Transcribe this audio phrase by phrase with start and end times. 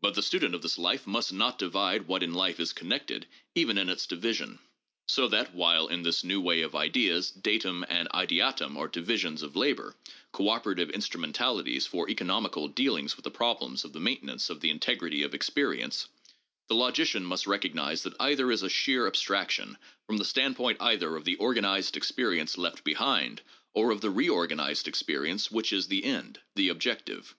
[0.00, 3.76] But the student of this life must not divide what in life is connected even
[3.76, 4.60] in its division.
[5.08, 9.56] So that, while in this new way of ideas "datum and ideatum are divisions of
[9.56, 9.94] labor,
[10.32, 15.22] cooperative instrumentalities, for economical dealing with the problem of the maintenance of the in tegrity
[15.22, 16.08] of experience,"
[16.68, 19.76] the logician must recognize that either "is a sheer abstraction
[20.06, 23.42] from the standpoint either of the organized experi ence left behind,
[23.74, 27.34] or of the reorganized experience which is the end— the objective."